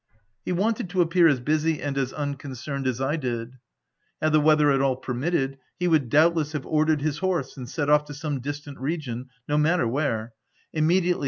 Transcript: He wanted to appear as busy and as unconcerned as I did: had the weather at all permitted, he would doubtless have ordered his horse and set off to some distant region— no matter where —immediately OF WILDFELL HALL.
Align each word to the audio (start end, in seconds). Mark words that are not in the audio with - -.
He 0.43 0.51
wanted 0.51 0.89
to 0.89 1.01
appear 1.03 1.27
as 1.27 1.39
busy 1.39 1.79
and 1.79 1.95
as 1.95 2.11
unconcerned 2.11 2.87
as 2.87 2.99
I 2.99 3.17
did: 3.17 3.59
had 4.19 4.31
the 4.31 4.39
weather 4.39 4.71
at 4.71 4.81
all 4.81 4.95
permitted, 4.95 5.59
he 5.77 5.87
would 5.87 6.09
doubtless 6.09 6.53
have 6.53 6.65
ordered 6.65 7.03
his 7.03 7.19
horse 7.19 7.55
and 7.55 7.69
set 7.69 7.87
off 7.87 8.05
to 8.05 8.15
some 8.15 8.39
distant 8.41 8.79
region— 8.79 9.29
no 9.47 9.59
matter 9.59 9.87
where 9.87 10.33
—immediately 10.73 11.09
OF 11.11 11.13
WILDFELL 11.17 11.19
HALL. 11.19 11.19